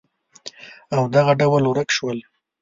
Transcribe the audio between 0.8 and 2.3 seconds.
او دغه ډول ورک شول